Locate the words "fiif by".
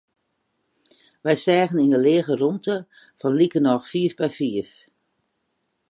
3.91-4.29